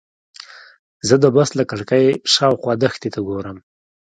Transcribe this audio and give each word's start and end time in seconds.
زه 1.07 1.15
د 1.23 1.25
بس 1.35 1.49
له 1.59 1.63
کړکۍ 1.71 2.05
شاوخوا 2.33 2.73
دښتې 2.83 3.09
ته 3.13 3.19
ګورم. 3.27 3.57